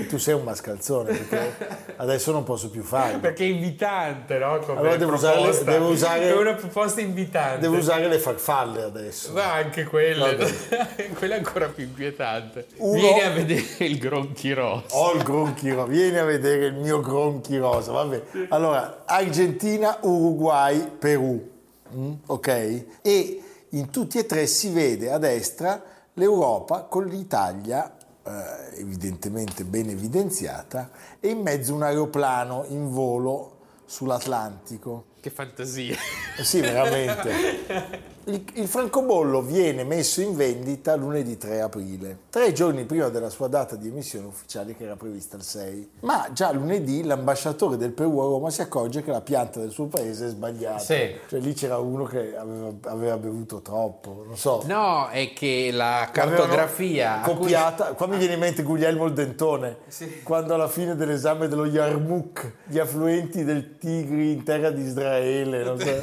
tu 0.08 0.18
sei 0.18 0.34
un 0.34 0.42
mascalzone 0.42 1.12
perché 1.16 1.56
adesso 1.96 2.30
non 2.32 2.44
posso 2.44 2.68
più 2.70 2.82
farlo. 2.82 3.18
perché 3.20 3.44
è 3.44 3.48
invitante, 3.48 4.38
no? 4.38 4.58
Come 4.58 4.78
Allora 4.78 4.96
devo 4.96 5.12
usare- 5.14 5.64
devo 5.64 5.88
usare- 5.88 6.28
È 6.28 6.36
una 6.36 6.54
proposta 6.54 7.00
invitante. 7.00 7.60
Devo 7.60 7.76
usare 7.76 8.06
le 8.08 8.18
farfalle 8.18 8.82
adesso. 8.82 9.32
Ma 9.32 9.52
anche 9.54 9.84
quelle, 9.84 10.36
quella 11.18 11.34
è 11.34 11.38
ancora 11.38 11.66
più 11.68 11.84
inquietante. 11.84 12.66
Uno- 12.76 13.00
Vieni 13.00 13.20
a 13.20 13.30
vedere 13.30 13.66
il 13.84 13.98
Gronchi 13.98 14.52
Rosso. 14.52 14.94
Ho 14.96 15.12
il 15.14 15.22
gronchi 15.22 15.70
rosa, 15.72 15.86
vieni 15.90 16.18
a 16.18 16.24
vedere 16.24 16.66
il 16.66 16.74
mio 16.74 17.00
gronchi 17.00 17.56
rosa, 17.58 17.92
vabbè. 17.92 18.22
Allora, 18.50 19.04
Argentina, 19.06 19.98
Uruguay, 20.02 20.86
Perù, 20.98 21.50
mm, 21.94 22.12
ok? 22.26 22.84
E 23.02 23.42
in 23.70 23.90
tutti 23.90 24.18
e 24.18 24.26
tre 24.26 24.46
si 24.46 24.70
vede 24.70 25.10
a 25.10 25.18
destra 25.18 25.82
l'Europa 26.14 26.82
con 26.82 27.04
l'Italia 27.06 27.92
eh, 28.28 28.80
evidentemente 28.80 29.64
ben 29.64 29.88
evidenziata 29.88 30.90
e 31.18 31.30
in 31.30 31.40
mezzo 31.40 31.74
un 31.74 31.82
aeroplano 31.82 32.64
in 32.68 32.90
volo 32.90 33.56
sull'Atlantico. 33.86 35.07
Che 35.20 35.30
fantasia. 35.30 35.96
Eh 36.36 36.44
Sì, 36.44 36.60
veramente. 36.60 38.06
Il, 38.28 38.44
il 38.54 38.66
francobollo 38.68 39.40
viene 39.40 39.84
messo 39.84 40.20
in 40.20 40.36
vendita 40.36 40.94
lunedì 40.96 41.38
3 41.38 41.62
aprile, 41.62 42.18
tre 42.28 42.52
giorni 42.52 42.84
prima 42.84 43.08
della 43.08 43.30
sua 43.30 43.48
data 43.48 43.74
di 43.74 43.88
emissione 43.88 44.26
ufficiale 44.26 44.76
che 44.76 44.84
era 44.84 44.96
prevista 44.96 45.36
il 45.36 45.42
6. 45.42 45.90
Ma 46.00 46.28
già 46.32 46.52
lunedì 46.52 47.02
l'ambasciatore 47.04 47.78
del 47.78 47.92
Perù 47.92 48.18
a 48.18 48.24
Roma 48.24 48.50
si 48.50 48.60
accorge 48.60 49.02
che 49.02 49.10
la 49.10 49.22
pianta 49.22 49.60
del 49.60 49.70
suo 49.70 49.86
paese 49.86 50.26
è 50.26 50.28
sbagliata. 50.28 50.78
Sì. 50.78 51.16
Cioè 51.26 51.40
lì 51.40 51.54
c'era 51.54 51.78
uno 51.78 52.04
che 52.04 52.36
aveva, 52.36 52.70
aveva 52.82 53.16
bevuto 53.16 53.62
troppo, 53.62 54.24
non 54.26 54.36
so. 54.36 54.62
No, 54.66 55.08
è 55.08 55.32
che 55.32 55.70
la 55.72 56.10
cartografia... 56.12 57.22
a 57.22 57.24
cui- 57.24 57.34
copiata 57.34 57.94
qua 57.94 58.06
mi 58.08 58.18
viene 58.18 58.34
in 58.34 58.40
mente 58.40 58.62
Guglielmo 58.62 59.06
il 59.06 59.14
Dentone 59.14 59.78
quando 60.22 60.52
alla 60.52 60.68
fine 60.68 60.96
dell'esame 60.96 61.48
dello 61.48 61.64
Yarmouk 61.64 62.52
gli 62.66 62.78
affluenti 62.78 63.42
del 63.42 63.78
Tigri 63.78 64.32
in 64.32 64.42
terra 64.42 64.70
di 64.70 64.82
Israele 64.82 65.07
non 65.64 65.78
so. 65.78 66.02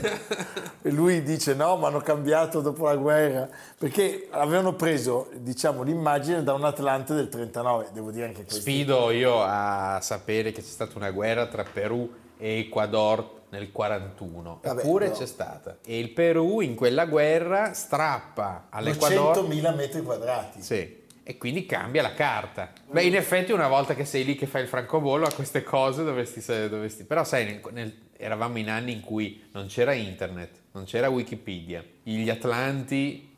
e 0.81 0.91
lui 0.91 1.24
dice 1.24 1.53
no 1.53 1.77
ma 1.77 1.88
hanno 1.88 2.01
cambiato 2.01 2.24
cambiato 2.25 2.62
dopo 2.62 2.85
la 2.85 2.95
guerra, 2.95 3.50
perché 3.77 4.27
avevano 4.31 4.74
preso, 4.74 5.29
diciamo, 5.35 5.83
l'immagine 5.83 6.43
da 6.43 6.53
un 6.53 6.63
Atlante 6.63 7.13
del 7.13 7.29
39, 7.29 7.89
devo 7.93 8.12
dire 8.12 8.25
anche 8.25 8.43
questo. 8.43 8.62
Sfido 8.62 9.12
io 9.12 9.41
a 9.41 10.00
sapere 10.01 10.51
che 10.51 10.62
c'è 10.62 10.67
stata 10.67 10.97
una 10.97 11.12
guerra 11.12 11.47
tra 11.47 11.63
Perù 11.63 12.12
e 12.38 12.59
Ecuador 12.59 13.43
nel 13.50 13.71
41, 13.71 14.59
Vabbè, 14.62 14.79
eppure 14.79 15.07
no. 15.07 15.13
c'è 15.13 15.25
stata. 15.25 15.77
E 15.85 16.00
il 16.00 16.09
Perù 16.12 16.62
in 16.62 16.75
quella 16.75 17.05
guerra 17.05 17.74
strappa 17.74 18.67
all'Ecuador 18.69 19.38
100.000 19.38 19.75
metri 19.75 20.01
quadrati. 20.01 20.62
Sì 20.62 21.03
e 21.27 21.39
quindi 21.39 21.65
cambia 21.65 22.03
la 22.03 22.13
carta. 22.13 22.71
Beh, 22.88 23.01
in 23.01 23.15
effetti 23.15 23.51
una 23.51 23.67
volta 23.67 23.95
che 23.95 24.05
sei 24.05 24.24
lì 24.24 24.35
che 24.35 24.45
fai 24.45 24.62
il 24.62 24.67
francobollo 24.67 25.25
a 25.25 25.33
queste 25.33 25.63
cose 25.63 26.03
dovresti... 26.03 26.39
dovresti... 26.69 27.03
Però 27.03 27.24
sai, 27.24 27.45
nel, 27.45 27.62
nel, 27.71 27.93
eravamo 28.17 28.57
in 28.57 28.69
anni 28.69 28.93
in 28.93 29.01
cui 29.01 29.43
non 29.51 29.67
c'era 29.67 29.93
internet, 29.93 30.50
non 30.72 30.86
c'era 30.86 31.10
Wikipedia, 31.10 31.84
gli 32.03 32.29
Atlanti 32.29 33.34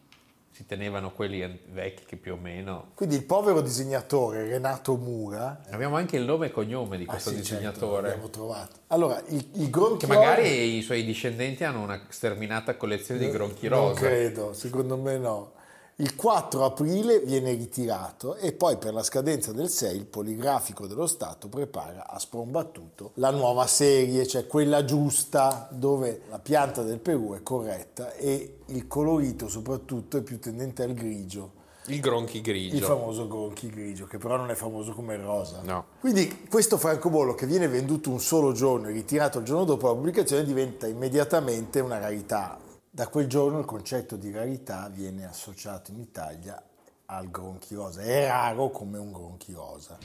si 0.57 0.65
tenevano 0.65 1.11
quelli 1.11 1.59
vecchi 1.71 2.03
che 2.05 2.15
più 2.15 2.33
o 2.33 2.35
meno... 2.35 2.91
Quindi 2.95 3.13
il 3.13 3.23
povero 3.25 3.61
disegnatore 3.61 4.43
Renato 4.43 4.95
Mura... 4.95 5.61
Abbiamo 5.69 5.97
anche 5.97 6.17
il 6.17 6.23
nome 6.23 6.47
e 6.47 6.51
cognome 6.51 6.97
di 6.97 7.03
ah, 7.03 7.11
questo 7.11 7.29
ah, 7.29 7.33
sì, 7.33 7.43
certo, 7.43 7.53
disegnatore. 7.53 8.09
Certo, 8.09 8.29
trovato. 8.29 8.75
Allora, 8.87 9.21
il, 9.27 9.47
il 9.53 9.69
Gronchi... 9.69 10.07
Che 10.07 10.11
magari 10.11 10.77
i 10.77 10.81
suoi 10.81 11.05
discendenti 11.05 11.63
hanno 11.63 11.83
una 11.83 12.01
sterminata 12.09 12.75
collezione 12.75 13.19
di 13.19 13.29
gronchi 13.29 13.67
rosa. 13.67 13.83
Non 13.83 13.93
credo, 13.93 14.53
secondo 14.53 14.97
me 14.97 15.17
no. 15.19 15.51
Il 15.99 16.15
4 16.15 16.63
aprile 16.63 17.21
viene 17.21 17.53
ritirato 17.53 18.35
e 18.35 18.53
poi 18.53 18.77
per 18.77 18.93
la 18.93 19.01
scadenza 19.01 19.51
del 19.51 19.67
6 19.67 19.97
il 19.97 20.05
Poligrafico 20.05 20.85
dello 20.85 21.07
Stato 21.07 21.47
prepara 21.47 22.07
a 22.07 22.19
sprombattuto 22.19 23.13
la 23.15 23.31
nuova 23.31 23.65
serie, 23.65 24.27
cioè 24.27 24.45
quella 24.45 24.85
giusta 24.85 25.67
dove 25.71 26.21
la 26.29 26.37
pianta 26.37 26.83
del 26.83 26.99
Perù 26.99 27.33
è 27.33 27.41
corretta 27.41 28.13
e 28.13 28.57
il 28.67 28.85
colorito 28.85 29.47
soprattutto 29.47 30.17
è 30.17 30.21
più 30.21 30.37
tendente 30.37 30.83
al 30.83 30.93
grigio. 30.93 31.53
Il 31.87 31.99
gronchi 31.99 32.41
grigio. 32.41 32.75
Il 32.75 32.83
famoso 32.83 33.27
gronchi 33.27 33.67
grigio, 33.67 34.05
che 34.05 34.19
però 34.19 34.37
non 34.37 34.51
è 34.51 34.55
famoso 34.55 34.93
come 34.93 35.15
il 35.15 35.21
rosa. 35.21 35.61
No. 35.63 35.85
Quindi 35.99 36.45
questo 36.47 36.77
francobollo 36.77 37.33
che 37.33 37.47
viene 37.47 37.67
venduto 37.67 38.11
un 38.11 38.19
solo 38.19 38.51
giorno 38.51 38.89
e 38.89 38.91
ritirato 38.91 39.39
il 39.39 39.45
giorno 39.45 39.63
dopo 39.63 39.87
la 39.87 39.93
pubblicazione 39.93 40.43
diventa 40.43 40.85
immediatamente 40.85 41.79
una 41.79 41.97
rarità 41.97 42.65
da 42.97 43.09
quel 43.09 43.27
giorno 43.27 43.59
il 43.59 43.65
concetto 43.65 44.15
di 44.15 44.31
rarità 44.31 44.89
viene 44.91 45.27
associato 45.27 45.91
in 45.91 45.99
Italia 45.99 46.59
al 47.05 47.29
gronchiosa. 47.29 48.01
È 48.01 48.25
raro 48.25 48.71
come 48.71 48.97
un 48.97 49.11
gronchiosa. 49.11 49.99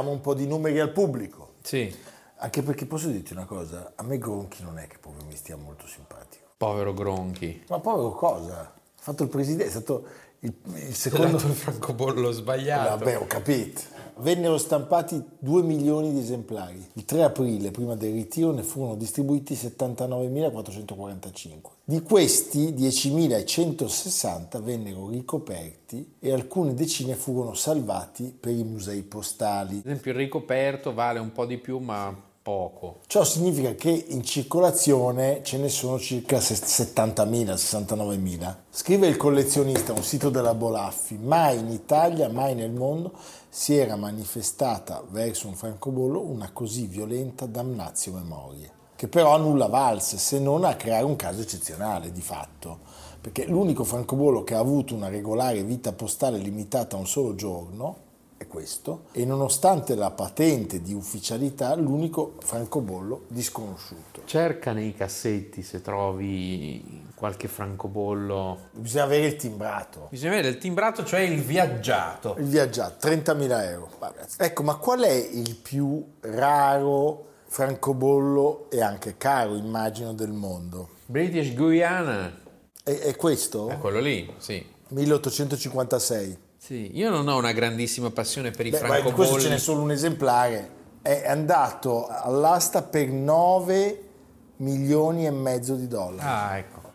Diamo 0.00 0.10
un 0.10 0.20
po' 0.22 0.34
di 0.34 0.46
numeri 0.46 0.80
al 0.80 0.92
pubblico. 0.92 1.54
Sì. 1.62 1.94
Anche 2.36 2.62
perché 2.62 2.86
posso 2.86 3.08
dirti 3.08 3.34
una 3.34 3.44
cosa, 3.44 3.92
a 3.94 4.02
me 4.02 4.16
Gronchi 4.16 4.62
non 4.62 4.78
è 4.78 4.86
che 4.86 4.96
proprio 4.98 5.26
mi 5.26 5.36
stia 5.36 5.56
molto 5.56 5.86
simpatico. 5.86 6.46
Povero 6.56 6.94
Gronchi. 6.94 7.64
Ma 7.68 7.80
povero 7.80 8.12
cosa? 8.12 8.60
Ha 8.60 8.72
fatto 8.94 9.22
il 9.24 9.28
presidente, 9.28 9.66
è 9.66 9.70
stato 9.70 10.06
il, 10.40 10.54
il 10.74 10.94
secondo... 10.94 11.36
il 11.36 11.52
francobollo 11.52 12.30
sbagliato. 12.30 12.96
Vabbè, 12.96 13.18
ho 13.18 13.26
capito. 13.26 13.82
Vennero 14.20 14.58
stampati 14.58 15.22
2 15.38 15.62
milioni 15.62 16.12
di 16.12 16.18
esemplari. 16.20 16.86
Il 16.92 17.04
3 17.06 17.22
aprile, 17.22 17.70
prima 17.70 17.94
del 17.94 18.12
ritiro, 18.12 18.52
ne 18.52 18.62
furono 18.62 18.94
distribuiti 18.94 19.54
79.445. 19.54 21.48
Di 21.84 22.02
questi 22.02 22.74
10.160 22.74 24.60
vennero 24.62 25.08
ricoperti 25.08 26.16
e 26.20 26.32
alcune 26.32 26.74
decine 26.74 27.14
furono 27.14 27.54
salvati 27.54 28.36
per 28.38 28.52
i 28.52 28.62
musei 28.62 29.02
postali. 29.02 29.78
Ad 29.78 29.86
esempio 29.86 30.10
il 30.12 30.18
ricoperto 30.18 30.92
vale 30.92 31.18
un 31.18 31.32
po' 31.32 31.46
di 31.46 31.56
più 31.56 31.78
ma 31.78 32.28
poco. 32.42 33.00
Ciò 33.06 33.22
significa 33.22 33.74
che 33.74 33.90
in 33.90 34.24
circolazione 34.24 35.40
ce 35.42 35.58
ne 35.58 35.68
sono 35.68 35.98
circa 35.98 36.38
70.000, 36.38 37.54
69.000. 37.54 38.54
Scrive 38.70 39.06
il 39.06 39.16
collezionista, 39.16 39.92
un 39.92 40.02
sito 40.02 40.30
della 40.30 40.54
Bolaffi, 40.54 41.18
mai 41.20 41.58
in 41.58 41.70
Italia, 41.70 42.28
mai 42.28 42.54
nel 42.54 42.70
mondo 42.70 43.12
si 43.52 43.76
era 43.76 43.96
manifestata 43.96 45.02
verso 45.10 45.48
un 45.48 45.56
francobollo 45.56 46.20
una 46.20 46.52
così 46.52 46.86
violenta 46.86 47.46
damnazio 47.46 48.12
memorie, 48.12 48.70
che 48.94 49.08
però 49.08 49.36
nulla 49.38 49.66
valse 49.66 50.18
se 50.18 50.38
non 50.38 50.64
a 50.64 50.76
creare 50.76 51.04
un 51.04 51.16
caso 51.16 51.40
eccezionale 51.40 52.12
di 52.12 52.20
fatto, 52.20 52.78
perché 53.20 53.46
l'unico 53.46 53.82
francobollo 53.82 54.44
che 54.44 54.54
ha 54.54 54.60
avuto 54.60 54.94
una 54.94 55.08
regolare 55.08 55.64
vita 55.64 55.92
postale 55.92 56.38
limitata 56.38 56.94
a 56.94 57.00
un 57.00 57.08
solo 57.08 57.34
giorno 57.34 58.08
questo, 58.50 59.04
e 59.12 59.24
nonostante 59.24 59.94
la 59.94 60.10
patente 60.10 60.82
di 60.82 60.92
ufficialità, 60.92 61.74
l'unico 61.76 62.34
francobollo 62.40 63.22
disconosciuto. 63.28 64.22
Cerca 64.24 64.72
nei 64.72 64.92
cassetti 64.92 65.62
se 65.62 65.80
trovi 65.80 67.04
qualche 67.14 67.46
francobollo. 67.46 68.68
Bisogna 68.72 69.04
avere 69.04 69.26
il 69.26 69.36
timbrato. 69.36 70.08
Bisogna 70.10 70.32
avere 70.32 70.48
il 70.48 70.58
timbrato, 70.58 71.04
cioè 71.04 71.20
il 71.20 71.40
viaggiato. 71.40 72.34
Il 72.38 72.46
viaggiato, 72.46 73.06
30.000 73.06 73.62
euro. 73.68 73.88
Ecco, 74.36 74.62
ma 74.64 74.74
qual 74.76 75.00
è 75.02 75.12
il 75.12 75.54
più 75.54 76.04
raro 76.20 77.26
francobollo 77.44 78.68
e 78.70 78.82
anche 78.82 79.16
caro, 79.16 79.54
immagino, 79.54 80.12
del 80.12 80.32
mondo? 80.32 80.88
British 81.06 81.54
Guyana. 81.54 82.36
È, 82.82 82.90
è 82.90 83.16
questo? 83.16 83.68
È 83.68 83.78
quello 83.78 84.00
lì, 84.00 84.32
sì. 84.38 84.64
1856. 84.88 86.48
Sì, 86.62 86.90
io 86.92 87.08
non 87.08 87.26
ho 87.26 87.38
una 87.38 87.52
grandissima 87.52 88.10
passione 88.10 88.50
per 88.50 88.66
i 88.66 88.70
Beh, 88.70 88.76
francobolli. 88.76 89.14
Questo 89.14 89.40
ce 89.40 89.48
n'è 89.48 89.56
solo 89.56 89.80
un 89.80 89.92
esemplare. 89.92 90.70
È 91.00 91.26
andato 91.26 92.06
all'asta 92.06 92.82
per 92.82 93.08
9 93.08 94.08
milioni 94.56 95.24
e 95.24 95.30
mezzo 95.30 95.74
di 95.74 95.88
dollari. 95.88 96.28
Ah, 96.28 96.58
ecco. 96.58 96.92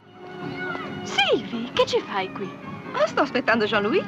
Silvi, 1.01 1.71
che 1.73 1.83
ci 1.87 1.99
fai 1.99 2.31
qui? 2.31 2.47
Oh, 2.93 3.07
sto 3.07 3.21
aspettando 3.21 3.65
Jean-Louis. 3.65 4.05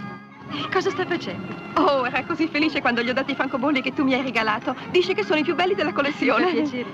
Cosa 0.72 0.92
sta 0.92 1.08
facendo? 1.08 1.56
Oh, 1.74 2.06
era 2.06 2.24
così 2.24 2.48
felice 2.48 2.80
quando 2.80 3.02
gli 3.02 3.10
ho 3.10 3.14
dato 3.14 3.32
i 3.32 3.36
francobolli 3.36 3.82
che 3.82 3.94
tu 3.94 4.04
mi 4.04 4.14
hai 4.14 4.22
regalato. 4.22 4.76
Dice 4.92 5.16
che 5.16 5.24
sono 5.24 5.40
i 5.40 5.44
più 5.44 5.56
belli 5.56 5.74
della 5.74 5.92
collezione. 5.92 6.54
Mi 6.54 6.62
piacere. 6.62 6.90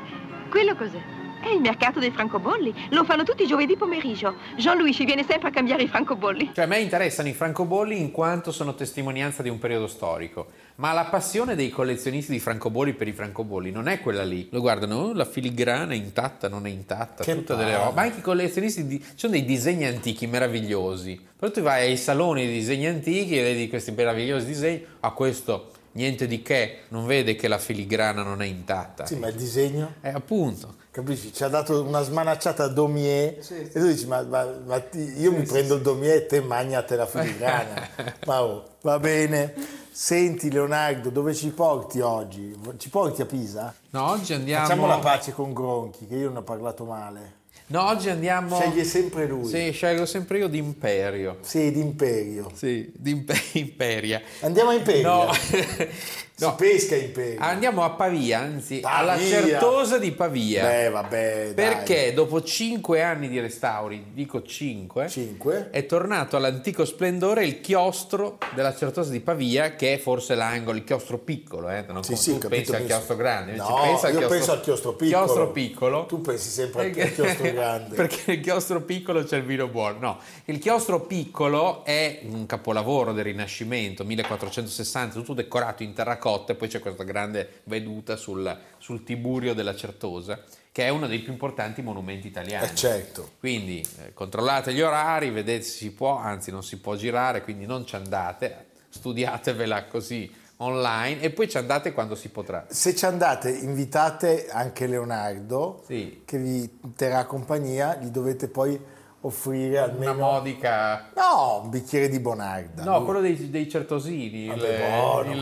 Quello 0.49 0.73
cos'è? 0.77 1.22
È 1.43 1.49
il 1.49 1.59
mercato 1.59 1.99
dei 1.99 2.09
francobolli. 2.09 2.73
Lo 2.91 3.03
fanno 3.03 3.23
tutti 3.23 3.43
i 3.43 3.47
giovedì 3.47 3.75
pomeriggio. 3.75 4.35
Jean-Louis 4.55 4.95
ci 4.95 5.03
viene 5.03 5.25
sempre 5.27 5.49
a 5.49 5.51
cambiare 5.51 5.83
i 5.83 5.89
francobolli. 5.89 6.51
Cioè, 6.53 6.63
a 6.63 6.67
me 6.67 6.79
interessano 6.79 7.27
i 7.27 7.33
francobolli 7.33 7.99
in 7.99 8.11
quanto 8.11 8.53
sono 8.53 8.73
testimonianza 8.75 9.43
di 9.43 9.49
un 9.49 9.59
periodo 9.59 9.87
storico. 9.87 10.47
Ma 10.75 10.93
la 10.93 11.03
passione 11.03 11.55
dei 11.55 11.69
collezionisti 11.69 12.31
di 12.31 12.39
francobolli 12.39 12.93
per 12.93 13.09
i 13.09 13.11
francobolli 13.11 13.71
non 13.71 13.89
è 13.89 13.99
quella 13.99 14.23
lì. 14.23 14.47
Lo 14.51 14.61
guardano, 14.61 14.95
oh, 14.95 15.13
la 15.13 15.25
filigrana 15.25 15.91
è 15.91 15.97
intatta, 15.97 16.47
non 16.47 16.65
è 16.65 16.69
intatta, 16.69 17.25
che 17.25 17.35
tutte 17.35 17.57
delle 17.57 17.75
robe. 17.75 17.93
Ma 17.93 18.01
anche 18.03 18.19
i 18.19 18.21
collezionisti 18.21 18.87
di... 18.87 18.99
ci 19.01 19.11
sono 19.15 19.33
dei 19.33 19.43
disegni 19.43 19.83
antichi 19.83 20.25
meravigliosi. 20.27 21.19
Però 21.37 21.51
tu 21.51 21.59
vai 21.59 21.89
ai 21.89 21.97
saloni 21.97 22.45
di 22.45 22.53
disegni 22.53 22.87
antichi 22.87 23.37
e 23.37 23.41
vedi 23.41 23.67
questi 23.67 23.91
meravigliosi 23.91 24.45
disegni. 24.45 24.85
A 25.01 25.07
ah, 25.07 25.11
questo 25.11 25.71
niente 25.93 26.27
di 26.27 26.41
che, 26.41 26.81
non 26.89 27.05
vede 27.05 27.35
che 27.35 27.47
la 27.47 27.57
filigrana 27.57 28.23
non 28.23 28.41
è 28.41 28.45
intatta. 28.45 29.05
Sì, 29.05 29.15
ma 29.15 29.27
il 29.27 29.35
disegno? 29.35 29.95
Eh, 30.01 30.09
appunto. 30.09 30.75
Capisci? 30.91 31.33
Ci 31.33 31.43
ha 31.43 31.47
dato 31.47 31.81
una 31.81 32.03
smanacciata 32.03 32.65
a 32.65 32.67
Domier 32.67 33.43
sì, 33.43 33.55
sì. 33.55 33.61
e 33.61 33.79
tu 33.79 33.87
dici, 33.87 34.05
ma, 34.05 34.21
ma, 34.21 34.45
ma 34.63 34.79
ti, 34.79 34.99
io 34.99 35.31
sì, 35.31 35.37
mi 35.37 35.43
prendo 35.43 35.75
il 35.75 35.81
Domier 35.81 36.17
e 36.17 36.25
te 36.27 36.41
magnate 36.41 36.95
la 36.95 37.07
filigrana. 37.07 37.89
ma 38.27 38.43
oh, 38.43 38.75
va 38.81 38.99
bene. 38.99 39.81
Senti 39.91 40.51
Leonardo, 40.51 41.09
dove 41.09 41.33
ci 41.33 41.49
porti 41.49 41.99
oggi? 41.99 42.55
Ci 42.77 42.89
porti 42.89 43.21
a 43.21 43.25
Pisa? 43.25 43.73
No, 43.91 44.09
oggi 44.09 44.33
andiamo... 44.33 44.65
Facciamo 44.65 44.87
la 44.87 44.99
pace 44.99 45.31
con 45.33 45.53
Gronchi, 45.53 46.07
che 46.07 46.15
io 46.15 46.27
non 46.27 46.37
ho 46.37 46.43
parlato 46.43 46.83
male. 46.85 47.41
No, 47.73 47.87
oggi 47.87 48.11
andiamo. 48.11 48.59
Sceglie 48.59 48.83
sempre 48.83 49.25
lui. 49.25 49.49
Sì, 49.49 49.71
scelgo 49.71 50.05
sempre 50.05 50.37
io 50.37 50.47
d'Imperio. 50.47 51.37
Sì, 51.41 51.71
d'Imperio. 51.71 52.51
Sì, 52.53 52.87
d'Imperia. 52.95 54.21
Andiamo 54.41 54.69
a 54.69 54.73
Imperia. 54.75 55.01
No. 55.01 55.31
No, 56.43 56.49
si 56.49 56.55
pesca 56.57 56.95
in 56.95 57.11
Peri. 57.11 57.37
Andiamo 57.39 57.83
a 57.83 57.91
Pavia, 57.91 58.39
anzi 58.39 58.79
Pavia. 58.79 58.97
alla 58.97 59.17
Certosa 59.17 59.97
di 59.97 60.11
Pavia. 60.11 60.63
Beh, 60.63 60.89
vabbè. 60.89 61.51
Perché 61.55 62.05
dai. 62.05 62.13
dopo 62.13 62.41
cinque 62.43 63.01
anni 63.01 63.29
di 63.29 63.39
restauri, 63.39 64.07
dico 64.13 64.43
cinque, 64.43 65.07
cinque, 65.07 65.69
è 65.71 65.85
tornato 65.85 66.35
all'antico 66.35 66.85
splendore 66.85 67.45
il 67.45 67.61
chiostro 67.61 68.37
della 68.53 68.75
Certosa 68.75 69.11
di 69.11 69.21
Pavia, 69.21 69.75
che 69.75 69.93
è 69.93 69.97
forse 69.97 70.35
l'angolo, 70.35 70.77
il 70.77 70.83
chiostro 70.83 71.17
piccolo. 71.17 71.69
Eh? 71.69 71.85
Non 71.87 72.03
sì, 72.03 72.15
sì, 72.15 72.37
tu 72.37 72.47
pensi 72.47 72.75
al 72.75 72.85
chiostro 72.85 73.15
grande, 73.15 73.55
no, 73.55 73.79
pensa 73.81 74.09
io 74.09 74.17
chiostro, 74.17 74.37
penso 74.37 74.51
al 74.51 74.61
chiostro 74.61 74.93
piccolo. 74.93 75.23
chiostro 75.23 75.51
piccolo. 75.51 76.05
Tu 76.05 76.21
pensi 76.21 76.49
sempre 76.49 76.85
al 76.85 77.11
chiostro 77.13 77.51
grande. 77.51 77.95
perché 77.95 78.21
nel 78.25 78.39
chiostro 78.41 78.81
piccolo 78.81 79.23
c'è 79.23 79.37
il 79.37 79.43
vino 79.43 79.67
buono. 79.67 79.97
No, 79.99 80.19
il 80.45 80.59
chiostro 80.59 81.01
piccolo 81.01 81.85
è 81.85 82.21
un 82.23 82.45
capolavoro 82.45 83.13
del 83.13 83.23
Rinascimento, 83.23 84.03
1460, 84.03 85.15
tutto 85.15 85.33
decorato 85.33 85.83
in 85.83 85.93
terracotta 85.93 86.32
e 86.33 86.55
poi 86.55 86.67
c'è 86.67 86.79
questa 86.79 87.03
grande 87.03 87.61
veduta 87.65 88.15
sul, 88.15 88.57
sul 88.77 89.03
Tiburio 89.03 89.53
della 89.53 89.75
Certosa 89.75 90.43
che 90.73 90.85
è 90.85 90.89
uno 90.89 91.05
dei 91.05 91.19
più 91.19 91.31
importanti 91.31 91.83
monumenti 91.83 92.25
italiani. 92.25 92.65
Eh 92.65 92.75
certo. 92.75 93.33
Quindi 93.39 93.85
eh, 93.99 94.13
controllate 94.13 94.73
gli 94.73 94.81
orari, 94.81 95.29
vedete 95.29 95.63
se 95.63 95.77
si 95.77 95.91
può, 95.91 96.17
anzi 96.17 96.49
non 96.49 96.63
si 96.63 96.79
può 96.79 96.95
girare, 96.95 97.43
quindi 97.43 97.67
non 97.67 97.85
ci 97.85 97.95
andate, 97.95 98.65
studiatevela 98.89 99.85
così 99.85 100.41
online 100.57 101.21
e 101.21 101.29
poi 101.29 101.47
ci 101.47 101.57
andate 101.57 101.91
quando 101.91 102.15
si 102.15 102.29
potrà. 102.29 102.65
Se 102.69 102.95
ci 102.95 103.05
andate 103.05 103.51
invitate 103.51 104.47
anche 104.49 104.87
Leonardo 104.87 105.83
sì. 105.85 106.23
che 106.25 106.39
vi 106.39 106.79
terrà 106.95 107.25
compagnia, 107.25 107.95
gli 107.97 108.07
dovete 108.07 108.47
poi 108.47 108.79
offrire 109.23 109.79
almeno 109.79 110.13
una 110.13 110.21
modica. 110.21 111.09
No 111.15 111.61
un 111.63 111.69
bicchiere 111.69 112.09
di 112.09 112.19
Bonarda. 112.19 112.83
No 112.83 113.03
quello 113.03 113.21
dei, 113.21 113.49
dei 113.49 113.69
certosini 113.69 114.45
il, 114.45 114.65
buono, 114.77 115.31
il... 115.31 115.41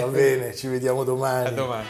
va 0.00 0.06
bene 0.08 0.54
ci 0.54 0.68
vediamo 0.68 1.04
domani. 1.04 1.48
A 1.48 1.50
domani. 1.50 1.86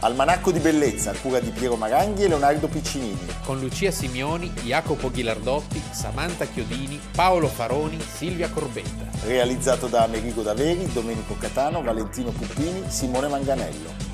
Almanacco 0.00 0.50
di 0.50 0.58
bellezza 0.58 1.12
a 1.12 1.14
cura 1.14 1.40
di 1.40 1.48
Piero 1.48 1.76
Maranghi 1.76 2.24
e 2.24 2.28
Leonardo 2.28 2.68
Piccinini. 2.68 3.26
Con 3.42 3.58
Lucia 3.58 3.90
Simioni, 3.90 4.52
Jacopo 4.62 5.10
Ghilardotti, 5.10 5.80
Samantha 5.92 6.44
Chiodini, 6.44 7.00
Paolo 7.14 7.48
Faroni, 7.48 7.98
Silvia 8.00 8.50
Corbetta. 8.50 9.26
Realizzato 9.26 9.86
da 9.86 10.02
Amerigo 10.02 10.42
Daveri, 10.42 10.92
Domenico 10.92 11.36
Catano, 11.38 11.82
Valentino 11.82 12.30
Puppini, 12.32 12.82
Simone 12.88 13.28
Manganello 13.28 14.13